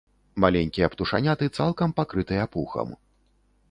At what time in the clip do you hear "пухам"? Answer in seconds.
2.57-2.87